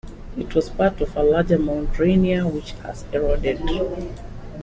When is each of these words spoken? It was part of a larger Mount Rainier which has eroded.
It 0.35 0.55
was 0.55 0.67
part 0.67 0.99
of 1.01 1.15
a 1.15 1.21
larger 1.21 1.59
Mount 1.59 1.99
Rainier 1.99 2.47
which 2.47 2.71
has 2.81 3.05
eroded. 3.13 3.61